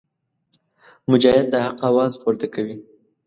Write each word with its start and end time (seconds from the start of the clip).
مجاهد 1.11 1.45
د 1.53 1.55
حق 1.65 1.77
اواز 1.89 2.13
پورته 2.21 2.47
کوي. 2.53 2.75